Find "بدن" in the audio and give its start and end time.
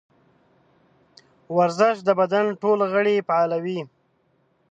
2.19-2.45